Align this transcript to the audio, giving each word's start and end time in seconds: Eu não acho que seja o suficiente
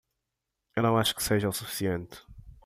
Eu 0.75 0.81
não 0.81 0.97
acho 0.97 1.13
que 1.13 1.21
seja 1.21 1.47
o 1.47 1.53
suficiente 1.53 2.23